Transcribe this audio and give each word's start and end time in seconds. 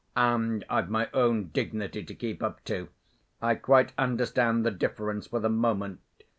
And 0.17 0.65
I've 0.67 0.89
my 0.89 1.09
own 1.13 1.49
dignity 1.49 2.03
to 2.05 2.15
keep 2.15 2.41
up, 2.41 2.63
too. 2.63 2.89
I 3.39 3.53
quite 3.53 3.93
understand 3.99 4.65
the 4.65 4.71
difference 4.71 5.27
for 5.27 5.39
the 5.39 5.47
moment. 5.47 5.99